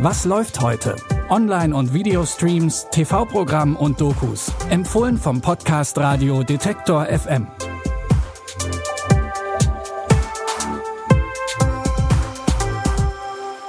[0.00, 0.94] Was läuft heute?
[1.28, 4.52] Online- und Videostreams, TV-Programm und Dokus.
[4.70, 7.48] Empfohlen vom Podcast Radio Detektor FM.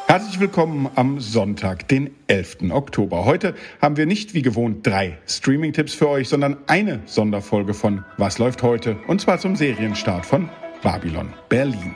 [0.05, 2.57] Herzlich willkommen am Sonntag, den 11.
[2.69, 3.25] Oktober.
[3.25, 8.37] Heute haben wir nicht wie gewohnt drei Streaming-Tipps für euch, sondern eine Sonderfolge von Was
[8.37, 8.97] läuft heute?
[9.07, 10.47] Und zwar zum Serienstart von
[10.83, 11.95] Babylon Berlin.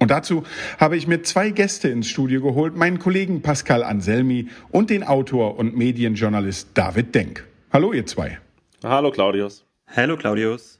[0.00, 0.44] Und dazu
[0.78, 5.58] habe ich mir zwei Gäste ins Studio geholt, meinen Kollegen Pascal Anselmi und den Autor
[5.58, 7.46] und Medienjournalist David Denk.
[7.70, 8.38] Hallo ihr zwei.
[8.82, 9.66] Hallo Claudius.
[9.94, 10.78] Hallo Claudius.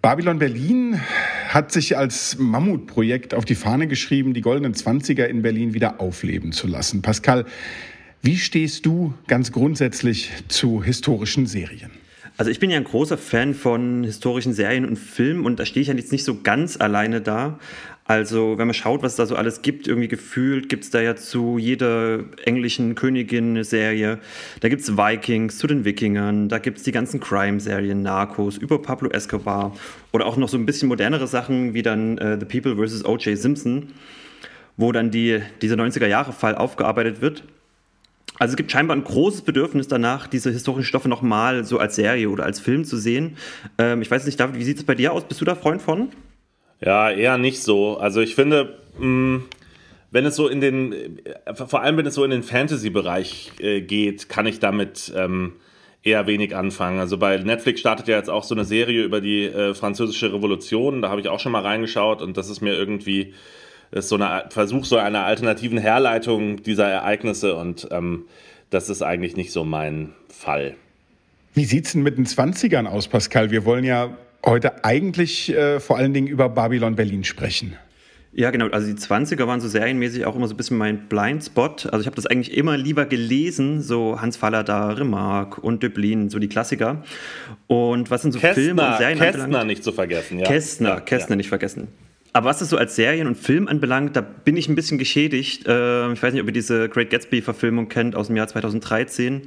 [0.00, 0.98] Babylon Berlin
[1.50, 6.52] hat sich als Mammutprojekt auf die Fahne geschrieben, die goldenen Zwanziger in Berlin wieder aufleben
[6.52, 7.02] zu lassen.
[7.02, 7.44] Pascal,
[8.22, 11.90] wie stehst du ganz grundsätzlich zu historischen Serien?
[12.38, 15.82] Also ich bin ja ein großer Fan von historischen Serien und Filmen und da stehe
[15.82, 17.58] ich ja jetzt nicht so ganz alleine da.
[18.04, 21.14] Also, wenn man schaut, was da so alles gibt, irgendwie gefühlt gibt es da ja
[21.14, 24.18] zu jeder englischen Königin eine Serie.
[24.60, 28.82] Da gibt es Vikings zu den Wikingern, da gibt es die ganzen Crime-Serien, Narcos, über
[28.82, 29.76] Pablo Escobar
[30.12, 33.04] oder auch noch so ein bisschen modernere Sachen wie dann äh, The People vs.
[33.04, 33.38] O.J.
[33.38, 33.92] Simpson,
[34.76, 37.44] wo dann die, dieser 90er-Jahre-Fall aufgearbeitet wird.
[38.38, 42.28] Also es gibt scheinbar ein großes Bedürfnis danach, diese historischen Stoffe nochmal so als Serie
[42.28, 43.36] oder als Film zu sehen.
[43.78, 45.22] Ähm, ich weiß nicht, David, wie sieht es bei dir aus?
[45.24, 46.08] Bist du da Freund von?
[46.84, 47.96] Ja, eher nicht so.
[47.98, 49.38] Also ich finde, mm,
[50.10, 51.20] wenn es so in den,
[51.54, 55.54] vor allem wenn es so in den Fantasy-Bereich äh, geht, kann ich damit ähm,
[56.02, 56.98] eher wenig anfangen.
[56.98, 61.02] Also bei Netflix startet ja jetzt auch so eine Serie über die äh, französische Revolution.
[61.02, 63.34] Da habe ich auch schon mal reingeschaut und das ist mir irgendwie
[63.92, 68.24] ist so ein Versuch so einer alternativen Herleitung dieser Ereignisse und ähm,
[68.70, 70.74] das ist eigentlich nicht so mein Fall.
[71.54, 73.50] Wie sieht es denn mit den 20ern aus, Pascal?
[73.50, 77.76] Wir wollen ja heute eigentlich äh, vor allen Dingen über Babylon Berlin sprechen.
[78.34, 78.68] Ja, genau.
[78.68, 81.86] Also die 20er waren so serienmäßig auch immer so ein bisschen mein Blindspot.
[81.86, 86.38] Also ich habe das eigentlich immer lieber gelesen, so Hans Fallada, Remarque und Döblin, so
[86.38, 87.04] die Klassiker.
[87.66, 89.66] Und was sind so Kästner, Filme und Serien Kästner anbelangt?
[89.66, 90.46] nicht zu vergessen, ja.
[90.46, 91.36] Kästner, ja, Kästner ja.
[91.36, 91.88] nicht vergessen.
[92.34, 95.66] Aber was es so als Serien und Film anbelangt, da bin ich ein bisschen geschädigt.
[95.66, 99.42] Äh, ich weiß nicht, ob ihr diese Great Gatsby-Verfilmung kennt aus dem Jahr 2013.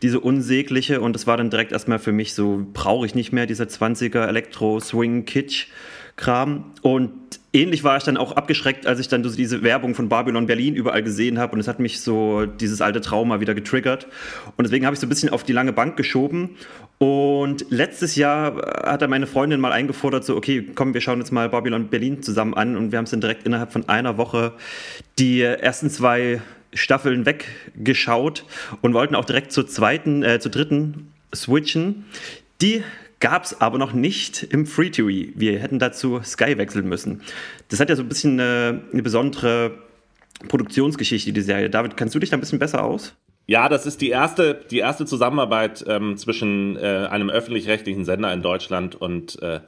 [0.00, 3.44] Diese unsägliche und das war dann direkt erstmal für mich so, brauche ich nicht mehr,
[3.46, 6.72] dieser 20er Elektro-Swing-Kitsch-Kram.
[6.80, 10.74] Und ähnlich war ich dann auch abgeschreckt, als ich dann diese Werbung von Babylon Berlin
[10.74, 14.06] überall gesehen habe und es hat mich so dieses alte Trauma wieder getriggert
[14.56, 16.56] und deswegen habe ich so ein bisschen auf die lange Bank geschoben
[17.02, 21.32] und letztes Jahr hat dann meine Freundin mal eingefordert, so, okay, komm, wir schauen jetzt
[21.32, 22.76] mal Babylon Berlin zusammen an.
[22.76, 24.52] Und wir haben es dann direkt innerhalb von einer Woche
[25.18, 26.42] die ersten zwei
[26.74, 28.44] Staffeln weggeschaut
[28.82, 32.04] und wollten auch direkt zur zweiten, äh, zur dritten switchen.
[32.60, 32.82] Die
[33.20, 35.08] gab es aber noch nicht im Free TV.
[35.34, 37.22] Wir hätten dazu Sky wechseln müssen.
[37.68, 39.72] Das hat ja so ein bisschen eine, eine besondere
[40.48, 41.70] Produktionsgeschichte, die Serie.
[41.70, 43.14] David, kannst du dich da ein bisschen besser aus?
[43.46, 48.42] Ja, das ist die erste, die erste Zusammenarbeit ähm, zwischen äh, einem öffentlich-rechtlichen Sender in
[48.42, 49.60] Deutschland und, äh,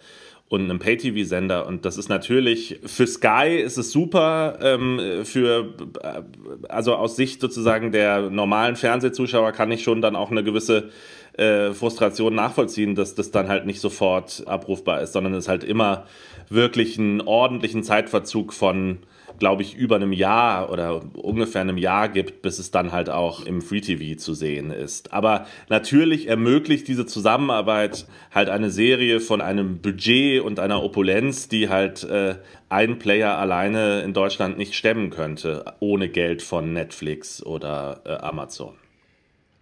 [0.48, 1.66] und einem Pay-TV-Sender.
[1.66, 6.22] Und das ist natürlich für Sky ist es super, ähm, für äh,
[6.68, 10.90] also aus Sicht sozusagen der normalen Fernsehzuschauer kann ich schon dann auch eine gewisse
[11.34, 16.06] äh, Frustration nachvollziehen, dass das dann halt nicht sofort abrufbar ist, sondern es halt immer
[16.48, 18.98] wirklich einen ordentlichen Zeitverzug von
[19.38, 23.44] glaube ich, über einem Jahr oder ungefähr einem Jahr gibt, bis es dann halt auch
[23.44, 25.12] im Free TV zu sehen ist.
[25.12, 31.68] Aber natürlich ermöglicht diese Zusammenarbeit halt eine Serie von einem Budget und einer Opulenz, die
[31.68, 32.36] halt äh,
[32.68, 38.74] ein Player alleine in Deutschland nicht stemmen könnte, ohne Geld von Netflix oder äh, Amazon.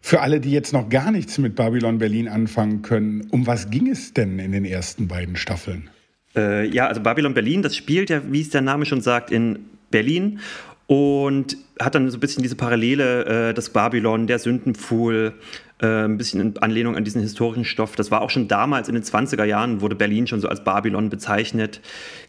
[0.00, 3.88] Für alle, die jetzt noch gar nichts mit Babylon Berlin anfangen können, um was ging
[3.88, 5.90] es denn in den ersten beiden Staffeln?
[6.34, 9.66] Äh, ja, also Babylon Berlin, das spielt ja, wie es der Name schon sagt, in
[9.90, 10.40] Berlin
[10.86, 15.34] und hat dann so ein bisschen diese Parallele, äh, das Babylon, der Sündenpfuhl,
[15.80, 17.94] äh, ein bisschen in Anlehnung an diesen historischen Stoff.
[17.94, 21.08] Das war auch schon damals in den 20er Jahren, wurde Berlin schon so als Babylon
[21.08, 21.80] bezeichnet.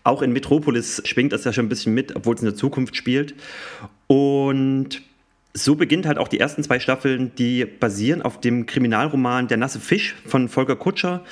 [0.03, 2.95] Auch in Metropolis schwingt das ja schon ein bisschen mit, obwohl es in der Zukunft
[2.95, 3.33] spielt.
[4.07, 5.01] Und
[5.53, 9.79] so beginnt halt auch die ersten zwei Staffeln, die basieren auf dem Kriminalroman Der nasse
[9.79, 11.23] Fisch von Volker Kutscher.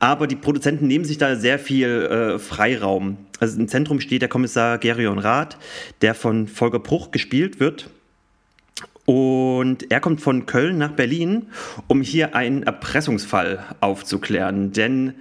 [0.00, 3.18] Aber die Produzenten nehmen sich da sehr viel äh, Freiraum.
[3.40, 5.58] Also im Zentrum steht der Kommissar Gerion Rath,
[6.02, 7.90] der von Volker Bruch gespielt wird.
[9.04, 11.46] Und er kommt von Köln nach Berlin,
[11.86, 14.72] um hier einen Erpressungsfall aufzuklären.
[14.72, 15.14] Denn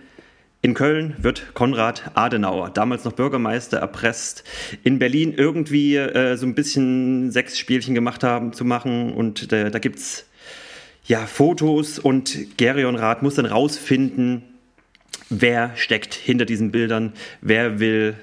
[0.61, 4.43] in Köln wird Konrad Adenauer, damals noch Bürgermeister, erpresst,
[4.83, 9.13] in Berlin irgendwie äh, so ein bisschen Sexspielchen gemacht haben zu machen.
[9.13, 10.25] Und äh, da gibt es
[11.05, 14.43] ja Fotos und Gerion Rath muss dann rausfinden,
[15.29, 18.15] wer steckt hinter diesen Bildern, wer will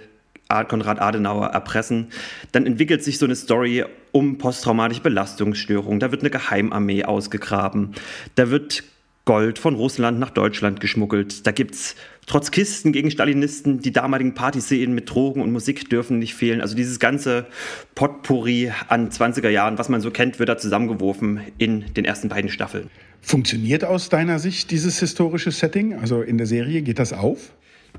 [0.69, 2.09] Konrad Adenauer erpressen.
[2.53, 5.99] Dann entwickelt sich so eine Story um posttraumatische Belastungsstörungen.
[5.99, 7.95] Da wird eine Geheimarmee ausgegraben.
[8.37, 8.85] Da wird
[9.25, 11.47] Gold von Russland nach Deutschland geschmuggelt.
[11.47, 16.19] Da gibt es trotz Kisten gegen Stalinisten die damaligen Partyszenen mit Drogen und Musik dürfen
[16.19, 16.61] nicht fehlen.
[16.61, 17.47] Also dieses ganze
[17.95, 22.51] Potpourri an 20er Jahren, was man so kennt, wird da zusammengeworfen in den ersten beiden
[22.51, 22.91] Staffeln.
[23.23, 25.95] Funktioniert aus deiner Sicht dieses historische Setting?
[25.95, 27.53] Also in der Serie geht das auf?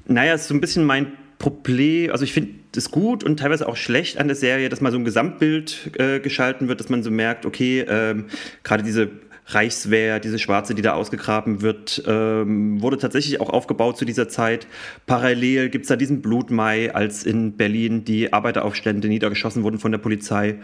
[0.07, 3.67] Naja, es ist so ein bisschen mein Problem, also ich finde es gut und teilweise
[3.67, 7.03] auch schlecht an der Serie, dass mal so ein Gesamtbild äh, geschalten wird, dass man
[7.03, 8.25] so merkt, okay, ähm,
[8.63, 9.09] gerade diese
[9.47, 14.65] Reichswehr, diese Schwarze, die da ausgegraben wird, ähm, wurde tatsächlich auch aufgebaut zu dieser Zeit.
[15.05, 19.99] Parallel gibt es da diesen Blutmai, als in Berlin die Arbeiteraufstände niedergeschossen wurden von der
[19.99, 20.55] Polizei.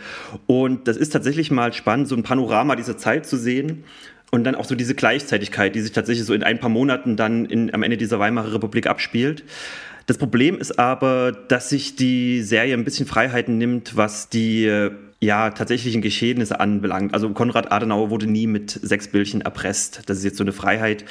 [0.48, 3.83] Und das ist tatsächlich mal spannend, so ein Panorama dieser Zeit zu sehen.
[4.31, 7.45] Und dann auch so diese Gleichzeitigkeit, die sich tatsächlich so in ein paar Monaten dann
[7.45, 9.44] in, am Ende dieser Weimarer Republik abspielt.
[10.06, 14.89] Das Problem ist aber, dass sich die Serie ein bisschen Freiheiten nimmt, was die
[15.21, 17.13] ja, tatsächlichen Geschehnisse anbelangt.
[17.13, 20.01] Also Konrad Adenauer wurde nie mit sechs Bildchen erpresst.
[20.07, 21.06] Das ist jetzt so eine Freiheit.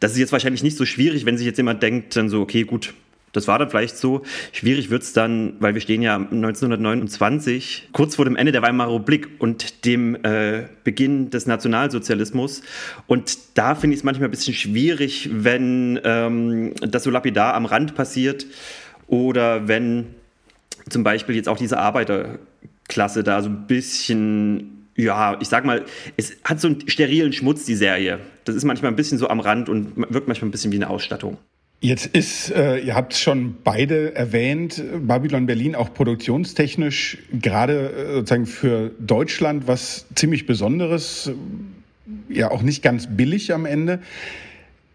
[0.00, 2.64] Das ist jetzt wahrscheinlich nicht so schwierig, wenn sich jetzt jemand denkt, dann so, okay,
[2.64, 2.92] gut,
[3.32, 4.22] das war dann vielleicht so.
[4.52, 8.94] Schwierig wird es dann, weil wir stehen ja 1929, kurz vor dem Ende der Weimarer
[8.94, 12.62] Republik und dem äh, Beginn des Nationalsozialismus.
[13.06, 17.64] Und da finde ich es manchmal ein bisschen schwierig, wenn ähm, das so lapidar am
[17.64, 18.46] Rand passiert
[19.06, 20.14] oder wenn
[20.90, 22.38] zum Beispiel jetzt auch diese Arbeiter
[22.88, 25.84] Klasse da so ein bisschen, ja, ich sag mal,
[26.16, 28.20] es hat so einen sterilen Schmutz, die Serie.
[28.44, 30.90] Das ist manchmal ein bisschen so am Rand und wirkt manchmal ein bisschen wie eine
[30.90, 31.38] Ausstattung.
[31.80, 38.14] Jetzt ist, äh, ihr habt es schon beide erwähnt, Babylon Berlin auch produktionstechnisch gerade äh,
[38.14, 41.30] sozusagen für Deutschland was ziemlich Besonderes,
[42.30, 44.00] ja auch nicht ganz billig am Ende.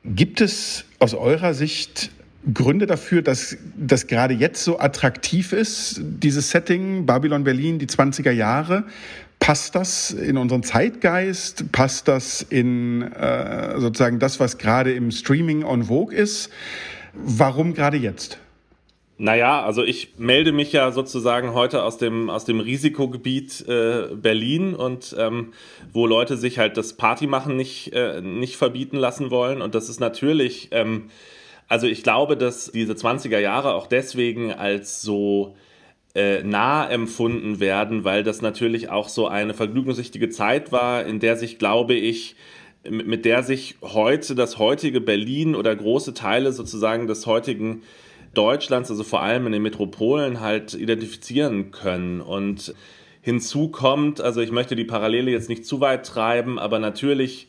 [0.04, 2.10] Gibt es aus eurer Sicht
[2.54, 8.32] Gründe dafür, dass das gerade jetzt so attraktiv ist, dieses Setting, Babylon Berlin, die 20er
[8.32, 8.86] Jahre?
[9.40, 11.72] Passt das in unseren Zeitgeist?
[11.72, 16.50] Passt das in äh, sozusagen das, was gerade im Streaming on Vogue ist?
[17.14, 18.38] Warum gerade jetzt?
[19.18, 24.76] Naja, also ich melde mich ja sozusagen heute aus dem, aus dem Risikogebiet äh, Berlin
[24.76, 25.52] und ähm,
[25.92, 29.62] wo Leute sich halt das Partymachen nicht, äh, nicht verbieten lassen wollen.
[29.62, 31.10] Und das ist natürlich ähm,
[31.70, 35.56] also ich glaube, dass diese 20er Jahre auch deswegen als so
[36.16, 41.38] äh, nah empfunden werden, weil das natürlich auch so eine vergnügungssüchtige Zeit war, in der
[41.38, 42.36] sich, glaube ich,
[42.90, 47.84] mit der sich heute das heutige Berlin oder große Teile sozusagen des heutigen
[48.34, 52.22] Deutschlands, also vor allem in den Metropolen, halt identifizieren können.
[52.22, 52.74] Und
[53.22, 57.48] hinzu kommt, also ich möchte die Parallele jetzt nicht zu weit treiben, aber natürlich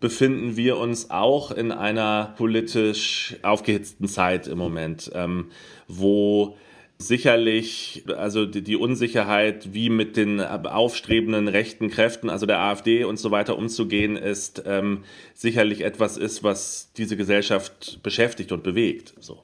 [0.00, 5.50] befinden wir uns auch in einer politisch aufgehitzten Zeit im Moment, ähm,
[5.86, 6.56] wo
[7.00, 13.18] sicherlich, also die, die, Unsicherheit, wie mit den aufstrebenden rechten Kräften, also der AfD und
[13.18, 15.04] so weiter umzugehen, ist ähm,
[15.34, 19.14] sicherlich etwas ist, was diese Gesellschaft beschäftigt und bewegt.
[19.18, 19.42] So.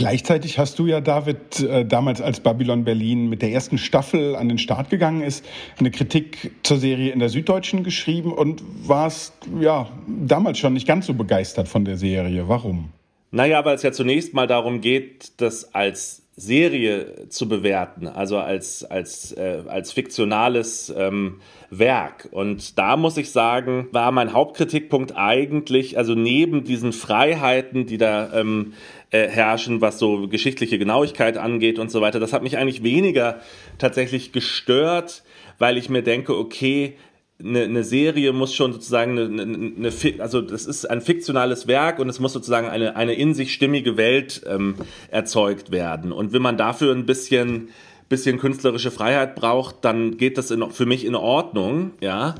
[0.00, 4.48] Gleichzeitig hast du ja, David, äh, damals als Babylon Berlin mit der ersten Staffel an
[4.48, 5.44] den Start gegangen ist,
[5.78, 11.04] eine Kritik zur Serie in der Süddeutschen geschrieben und warst ja damals schon nicht ganz
[11.04, 12.48] so begeistert von der Serie.
[12.48, 12.88] Warum?
[13.30, 18.82] Naja, weil es ja zunächst mal darum geht, das als Serie zu bewerten, also als,
[18.82, 22.28] als, äh, als fiktionales ähm, Werk.
[22.30, 28.32] Und da muss ich sagen, war mein Hauptkritikpunkt eigentlich, also neben diesen Freiheiten, die da
[28.32, 28.72] ähm,
[29.10, 32.20] äh, herrschen, was so geschichtliche Genauigkeit angeht und so weiter.
[32.20, 33.40] Das hat mich eigentlich weniger
[33.78, 35.22] tatsächlich gestört,
[35.58, 36.96] weil ich mir denke, okay,
[37.42, 41.98] eine, eine Serie muss schon sozusagen eine, eine, eine, also das ist ein fiktionales Werk
[41.98, 44.74] und es muss sozusagen eine, eine in sich stimmige Welt ähm,
[45.10, 46.12] erzeugt werden.
[46.12, 47.70] Und wenn man dafür ein bisschen,
[48.08, 52.34] bisschen künstlerische Freiheit braucht, dann geht das in, für mich in Ordnung, ja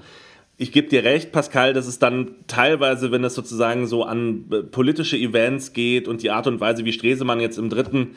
[0.60, 4.62] ich gebe dir recht, Pascal, dass es dann teilweise, wenn es sozusagen so an äh,
[4.62, 8.14] politische Events geht und die Art und Weise, wie Stresemann jetzt im dritten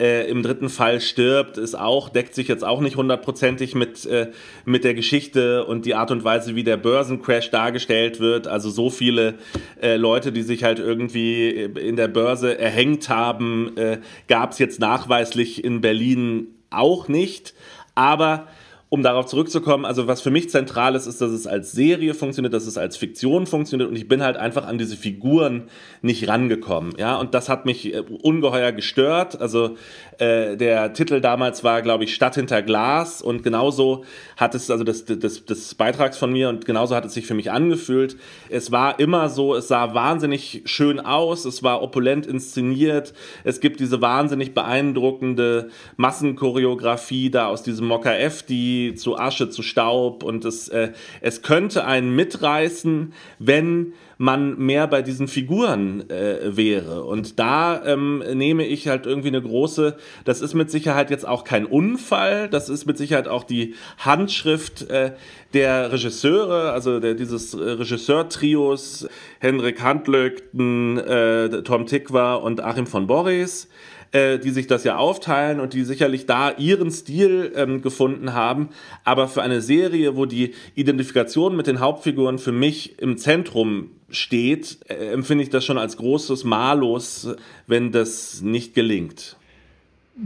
[0.00, 4.32] äh, im dritten Fall stirbt, ist auch, deckt sich jetzt auch nicht hundertprozentig mit, äh,
[4.64, 8.48] mit der Geschichte und die Art und Weise, wie der Börsencrash dargestellt wird.
[8.48, 9.34] Also so viele
[9.80, 14.80] äh, Leute, die sich halt irgendwie in der Börse erhängt haben, äh, gab es jetzt
[14.80, 17.54] nachweislich in Berlin auch nicht.
[17.94, 18.48] Aber
[18.94, 22.54] um darauf zurückzukommen, also was für mich zentral ist, ist, dass es als Serie funktioniert,
[22.54, 25.64] dass es als Fiktion funktioniert und ich bin halt einfach an diese Figuren
[26.00, 29.76] nicht rangekommen, ja, und das hat mich äh, ungeheuer gestört, also
[30.18, 34.04] äh, der Titel damals war, glaube ich, Stadt hinter Glas und genauso
[34.36, 37.34] hat es, also des, des, des Beitrags von mir und genauso hat es sich für
[37.34, 38.16] mich angefühlt.
[38.48, 43.80] Es war immer so, es sah wahnsinnig schön aus, es war opulent inszeniert, es gibt
[43.80, 50.22] diese wahnsinnig beeindruckende Massenchoreografie da aus diesem Mokka F, die zu Asche, zu Staub.
[50.22, 57.04] Und es, äh, es könnte einen mitreißen, wenn man mehr bei diesen Figuren äh, wäre.
[57.04, 61.44] Und da ähm, nehme ich halt irgendwie eine große, das ist mit Sicherheit jetzt auch
[61.44, 65.12] kein Unfall, das ist mit Sicherheit auch die Handschrift äh,
[65.52, 69.08] der Regisseure, also der, dieses Regisseurtrios,
[69.40, 73.68] Henrik Handlögten, äh, Tom Tikwa und Achim von Boris
[74.14, 78.68] äh, die sich das ja aufteilen und die sicherlich da ihren Stil ähm, gefunden haben.
[79.02, 84.78] Aber für eine Serie, wo die Identifikation mit den Hauptfiguren für mich im Zentrum steht,
[84.88, 87.28] äh, empfinde ich das schon als großes Malus,
[87.66, 89.36] wenn das nicht gelingt.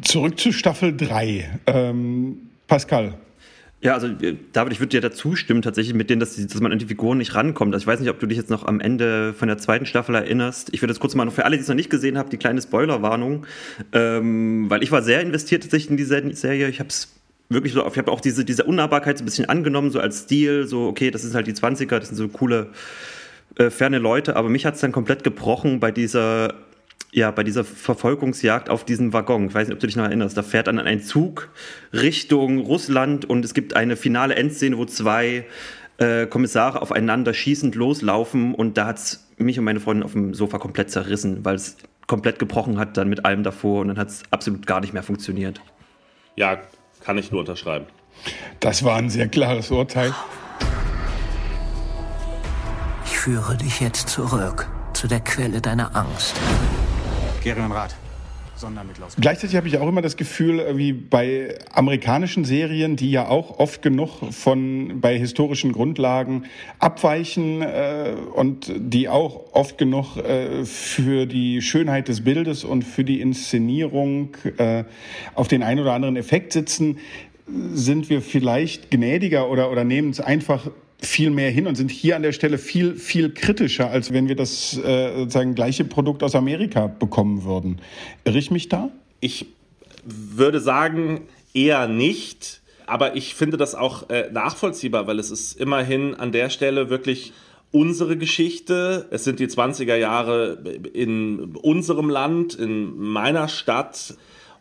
[0.02, 1.60] Zurück zu Staffel 3.
[1.66, 3.14] Ähm, Pascal.
[3.80, 6.72] Ja, also äh, David, ich würde dir dazu stimmen, tatsächlich mit denen, dass, dass man
[6.72, 7.74] an die Figuren nicht rankommt.
[7.74, 10.16] Also ich weiß nicht, ob du dich jetzt noch am Ende von der zweiten Staffel
[10.16, 10.70] erinnerst.
[10.72, 12.38] Ich würde jetzt kurz mal noch für alle, die es noch nicht gesehen haben, die
[12.38, 13.46] kleine Spoilerwarnung,
[13.92, 16.68] ähm, weil ich war sehr investiert tatsächlich in die Serie.
[16.68, 17.14] Ich habe es
[17.48, 20.66] wirklich so, ich habe auch diese, diese Unnahbarkeit so ein bisschen angenommen, so als Stil,
[20.66, 22.70] so okay, das ist halt die 20er, das sind so coole,
[23.56, 26.54] äh, ferne Leute, aber mich hat es dann komplett gebrochen bei dieser
[27.10, 30.36] ja, bei dieser Verfolgungsjagd auf diesen Waggon, ich weiß nicht, ob du dich noch erinnerst,
[30.36, 31.50] da fährt dann ein Zug
[31.92, 35.46] Richtung Russland und es gibt eine finale Endszene, wo zwei
[35.98, 40.34] äh, Kommissare aufeinander schießend loslaufen und da hat es mich und meine Freundin auf dem
[40.34, 41.76] Sofa komplett zerrissen, weil es
[42.06, 45.02] komplett gebrochen hat dann mit allem davor und dann hat es absolut gar nicht mehr
[45.02, 45.60] funktioniert.
[46.36, 46.58] Ja,
[47.00, 47.86] kann ich nur unterschreiben.
[48.60, 50.12] Das war ein sehr klares Urteil.
[53.04, 56.34] Ich führe dich jetzt zurück zu der Quelle deiner Angst.
[57.72, 57.94] Rat.
[59.20, 63.82] Gleichzeitig habe ich auch immer das Gefühl, wie bei amerikanischen Serien, die ja auch oft
[63.82, 66.44] genug von bei historischen Grundlagen
[66.80, 73.04] abweichen äh, und die auch oft genug äh, für die Schönheit des Bildes und für
[73.04, 74.84] die Inszenierung äh,
[75.34, 76.98] auf den einen oder anderen Effekt sitzen,
[77.72, 80.68] sind wir vielleicht gnädiger oder, oder nehmen es einfach
[81.00, 84.34] viel mehr hin und sind hier an der Stelle viel, viel kritischer, als wenn wir
[84.34, 87.80] das äh, sozusagen gleiche Produkt aus Amerika bekommen würden.
[88.24, 88.90] Irre ich mich da?
[89.20, 89.46] Ich
[90.04, 91.22] würde sagen,
[91.54, 92.60] eher nicht.
[92.86, 97.32] Aber ich finde das auch äh, nachvollziehbar, weil es ist immerhin an der Stelle wirklich
[97.70, 99.06] unsere Geschichte.
[99.10, 100.58] Es sind die 20er Jahre
[100.94, 104.14] in unserem Land, in meiner Stadt.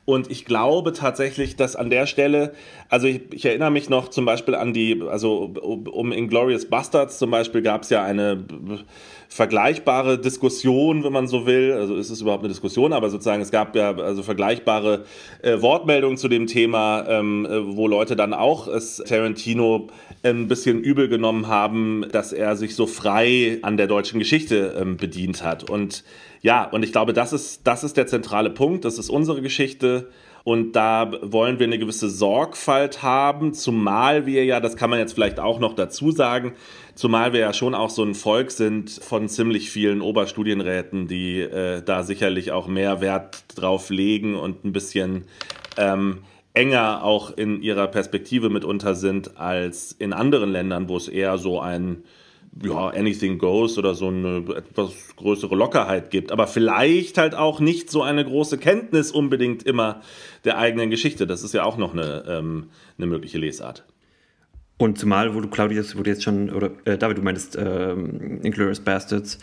[0.09, 2.53] Und ich glaube tatsächlich, dass an der Stelle,
[2.87, 7.29] also ich, ich erinnere mich noch zum Beispiel an die, also um Inglorious Bastards zum
[7.29, 8.45] Beispiel gab es ja eine
[9.27, 11.73] vergleichbare Diskussion, wenn man so will.
[11.73, 15.03] Also ist es überhaupt eine Diskussion, aber sozusagen es gab ja also vergleichbare
[15.41, 19.89] äh, Wortmeldungen zu dem Thema, ähm, äh, wo Leute dann auch es Tarantino
[20.23, 24.95] ein bisschen übel genommen haben, dass er sich so frei an der deutschen Geschichte ähm,
[24.95, 25.69] bedient hat.
[25.69, 26.05] Und
[26.41, 28.85] ja, und ich glaube, das ist, das ist der zentrale Punkt.
[28.85, 30.09] Das ist unsere Geschichte.
[30.43, 35.11] Und da wollen wir eine gewisse Sorgfalt haben, zumal wir ja, das kann man jetzt
[35.11, 36.53] vielleicht auch noch dazu sagen,
[36.95, 41.81] zumal wir ja schon auch so ein Volk sind von ziemlich vielen Oberstudienräten, die äh,
[41.83, 45.25] da sicherlich auch mehr Wert drauf legen und ein bisschen
[45.75, 46.19] ähm,
[46.53, 51.59] enger auch in ihrer Perspektive mitunter sind als in anderen Ländern, wo es eher so
[51.59, 52.03] ein
[52.63, 56.31] ja, anything goes oder so eine etwas größere Lockerheit gibt.
[56.31, 60.01] Aber vielleicht halt auch nicht so eine große Kenntnis unbedingt immer
[60.45, 61.27] der eigenen Geschichte.
[61.27, 63.85] Das ist ja auch noch eine, ähm, eine mögliche Lesart.
[64.77, 68.39] Und zumal, wo du, Claudius, wo du jetzt schon, oder äh, David, du meintest ähm,
[68.43, 69.39] Inglourious Bastards,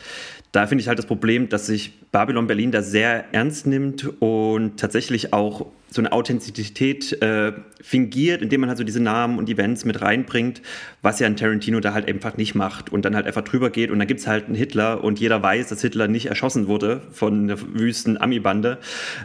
[0.52, 4.78] da finde ich halt das Problem, dass sich Babylon Berlin da sehr ernst nimmt und
[4.78, 9.84] tatsächlich auch so eine Authentizität äh, fingiert, indem man halt so diese Namen und Events
[9.84, 10.60] mit reinbringt,
[11.02, 13.92] was ja ein Tarantino da halt einfach nicht macht und dann halt einfach drüber geht
[13.92, 17.00] und dann gibt es halt einen Hitler und jeder weiß, dass Hitler nicht erschossen wurde
[17.12, 18.78] von einer wüsten Ami-Bande.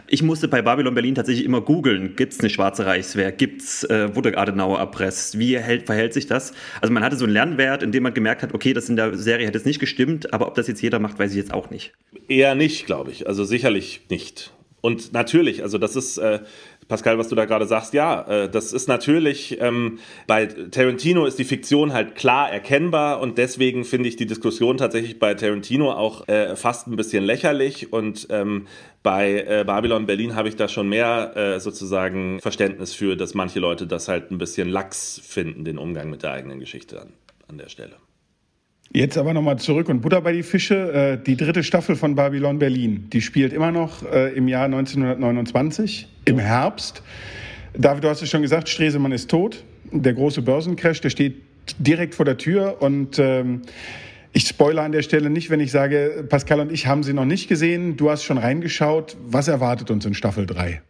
[0.06, 4.14] Ich musste bei Babylon Berlin tatsächlich immer googeln, gibt es eine schwarze Reichswehr, gibt's, äh,
[4.14, 6.52] wurde Adenauer erpresst, wie hält, verhält sich das?
[6.80, 9.16] Also man hatte so einen Lernwert, in dem man gemerkt hat, okay, das in der
[9.16, 11.70] Serie hat jetzt nicht gestimmt, aber ob das jetzt jeder macht, weiß ich jetzt auch
[11.70, 11.94] nicht.
[12.28, 14.52] Eher nicht, glaube ich, also sicherlich nicht.
[14.80, 16.40] Und natürlich, also das ist, äh,
[16.88, 21.38] Pascal, was du da gerade sagst, ja, äh, das ist natürlich, ähm, bei Tarantino ist
[21.38, 26.26] die Fiktion halt klar erkennbar und deswegen finde ich die Diskussion tatsächlich bei Tarantino auch
[26.28, 28.66] äh, fast ein bisschen lächerlich und ähm,
[29.02, 33.60] bei äh, Babylon Berlin habe ich da schon mehr äh, sozusagen Verständnis für, dass manche
[33.60, 37.12] Leute das halt ein bisschen lax finden, den Umgang mit der eigenen Geschichte an,
[37.48, 37.96] an der Stelle.
[38.92, 40.92] Jetzt aber nochmal zurück und Butter bei die Fische.
[40.92, 46.08] Äh, die dritte Staffel von Babylon Berlin, die spielt immer noch äh, im Jahr 1929,
[46.24, 47.02] im Herbst.
[47.72, 49.62] David, du hast es schon gesagt, Stresemann ist tot.
[49.92, 51.40] Der große Börsencrash, der steht
[51.78, 53.62] direkt vor der Tür und ähm,
[54.32, 57.24] ich spoilere an der Stelle nicht, wenn ich sage, Pascal und ich haben sie noch
[57.24, 57.96] nicht gesehen.
[57.96, 59.16] Du hast schon reingeschaut.
[59.24, 60.82] Was erwartet uns in Staffel 3?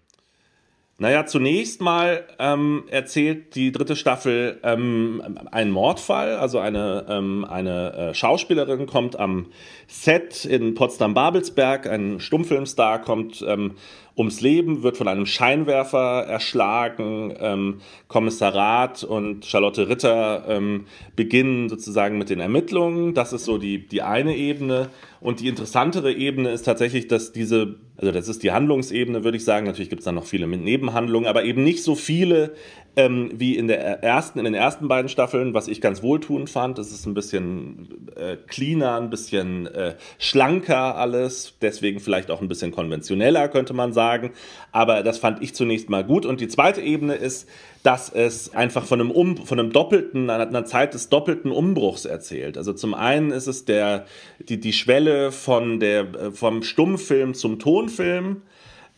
[1.00, 6.37] Naja, zunächst mal ähm, erzählt die dritte Staffel ähm, einen Mordfall.
[6.37, 9.47] Also eine, ähm, eine äh, Schauspielerin kommt am
[9.88, 13.76] Set in Potsdam-Babelsberg, ein Stummfilmstar kommt ähm,
[14.17, 17.35] ums Leben, wird von einem Scheinwerfer erschlagen.
[17.40, 20.87] Ähm, Kommissarat und Charlotte Ritter ähm,
[21.17, 23.14] beginnen sozusagen mit den Ermittlungen.
[23.14, 24.90] Das ist so die, die eine Ebene.
[25.21, 29.45] Und die interessantere Ebene ist tatsächlich, dass diese, also das ist die Handlungsebene, würde ich
[29.45, 29.67] sagen.
[29.67, 32.55] Natürlich gibt es dann noch viele Nebenhandlungen, aber eben nicht so viele
[32.97, 36.79] ähm, wie in der ersten, in den ersten beiden Staffeln, was ich ganz wohltuend fand.
[36.79, 42.49] Es ist ein bisschen äh, cleaner, ein bisschen äh, schlanker alles, deswegen vielleicht auch ein
[42.49, 44.00] bisschen konventioneller, könnte man sagen.
[44.73, 46.26] Aber das fand ich zunächst mal gut.
[46.26, 47.49] Und die zweite Ebene ist,
[47.83, 52.59] dass es einfach von einem, um, von einem doppelten, einer Zeit des doppelten Umbruchs erzählt.
[52.59, 54.07] Also zum einen ist es der,
[54.38, 58.42] die, die Schwelle von der, äh, vom Stummfilm zum Tonfilm,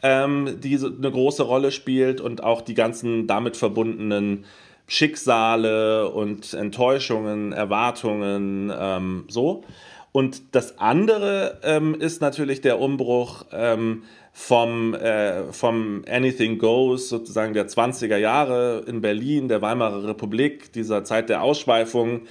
[0.02, 4.44] ähm, die eine große Rolle spielt und auch die ganzen damit verbundenen
[4.88, 9.64] Schicksale und Enttäuschungen, Erwartungen, ähm, so.
[10.12, 14.02] Und das andere ähm, ist natürlich der Umbruch ähm,
[14.34, 21.04] vom, äh, vom Anything Goes, sozusagen der 20er Jahre in Berlin, der Weimarer Republik, dieser
[21.04, 22.22] Zeit der Ausschweifung,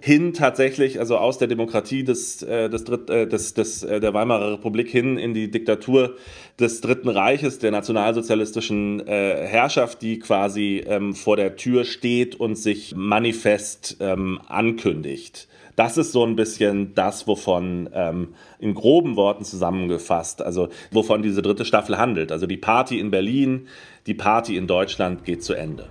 [0.00, 4.14] hin tatsächlich, also aus der Demokratie des, äh, des, Dritt, äh, des, des, äh, der
[4.14, 6.16] Weimarer Republik hin in die Diktatur
[6.58, 12.94] des Dritten Reiches, der nationalsozialistischen Herrschaft, die quasi ähm, vor der Tür steht und sich
[12.94, 15.48] manifest ähm, ankündigt.
[15.80, 21.40] Das ist so ein bisschen das, wovon ähm, in groben Worten zusammengefasst, also wovon diese
[21.40, 22.32] dritte Staffel handelt.
[22.32, 23.66] Also die Party in Berlin,
[24.06, 25.88] die Party in Deutschland geht zu Ende.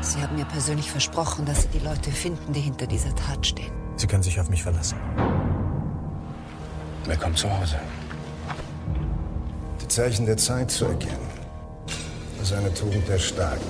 [0.00, 3.70] Sie haben mir persönlich versprochen, dass Sie die Leute finden, die hinter dieser Tat stehen.
[3.94, 4.98] Sie können sich auf mich verlassen.
[7.04, 7.76] Willkommen zu Hause.
[9.80, 11.28] Die Zeichen der Zeit zu erkennen,
[12.42, 13.62] ist eine Tugend der Starken.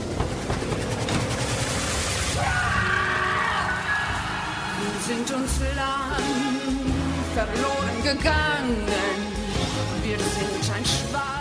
[5.06, 6.16] Sind uns lang
[7.32, 8.76] verloren gegangen.
[10.02, 11.36] Wir sind ein Schweif.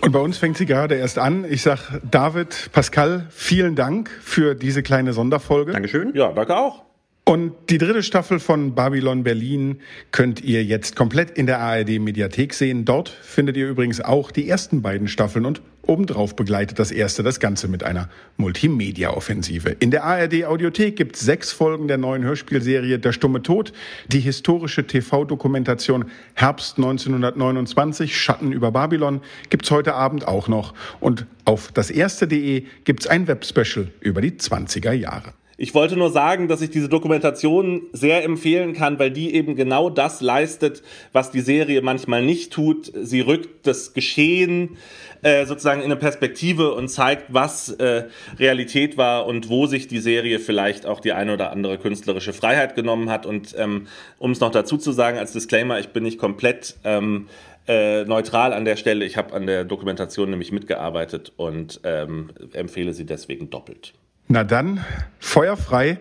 [0.00, 1.44] Und bei uns fängt sie gerade erst an.
[1.50, 5.72] Ich sag David, Pascal, vielen Dank für diese kleine Sonderfolge.
[5.72, 6.14] Dankeschön.
[6.14, 6.84] Ja, danke auch.
[7.24, 9.80] Und die dritte Staffel von Babylon Berlin
[10.12, 12.84] könnt ihr jetzt komplett in der ARD Mediathek sehen.
[12.84, 17.40] Dort findet ihr übrigens auch die ersten beiden Staffeln und obendrauf begleitet das erste das
[17.40, 19.76] Ganze mit einer Multimedia-Offensive.
[19.80, 23.72] In der ARD Audiothek gibt es sechs Folgen der neuen Hörspielserie Der stumme Tod,
[24.08, 29.20] die historische TV-Dokumentation Herbst 1929 Schatten über Babylon
[29.50, 30.74] gibt's heute Abend auch noch.
[31.00, 35.34] Und auf das erste.de gibt's ein Webspecial über die 20er Jahre.
[35.56, 39.88] Ich wollte nur sagen, dass ich diese Dokumentation sehr empfehlen kann, weil die eben genau
[39.88, 42.90] das leistet, was die Serie manchmal nicht tut.
[42.94, 44.76] Sie rückt das Geschehen
[45.22, 50.00] äh, sozusagen in eine Perspektive und zeigt, was äh, Realität war und wo sich die
[50.00, 53.24] Serie vielleicht auch die eine oder andere künstlerische Freiheit genommen hat.
[53.24, 53.86] Und ähm,
[54.18, 57.28] um es noch dazu zu sagen, als Disclaimer, ich bin nicht komplett ähm,
[57.68, 59.04] äh, neutral an der Stelle.
[59.04, 63.94] Ich habe an der Dokumentation nämlich mitgearbeitet und ähm, empfehle sie deswegen doppelt.
[64.26, 64.84] Na dann,
[65.20, 65.98] feuerfrei.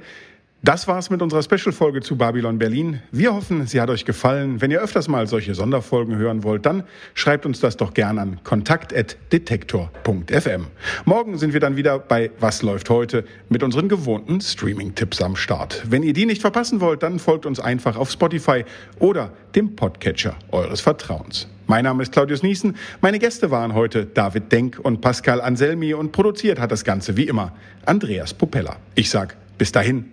[0.66, 3.02] Das war's mit unserer Special-Folge zu Babylon Berlin.
[3.12, 4.62] Wir hoffen, sie hat euch gefallen.
[4.62, 6.84] Wenn ihr öfters mal solche Sonderfolgen hören wollt, dann
[7.16, 10.68] schreibt uns das doch gern an kontakt.detektor.fm.
[11.04, 15.84] Morgen sind wir dann wieder bei Was läuft heute mit unseren gewohnten Streaming-Tipps am Start.
[15.90, 18.64] Wenn ihr die nicht verpassen wollt, dann folgt uns einfach auf Spotify
[19.00, 21.50] oder dem Podcatcher eures Vertrauens.
[21.68, 22.78] Mein Name ist Claudius Niesen.
[23.02, 27.28] Meine Gäste waren heute David Denk und Pascal Anselmi und produziert hat das Ganze wie
[27.28, 27.52] immer
[27.86, 28.78] Andreas Popella.
[28.96, 30.13] Ich sag bis dahin,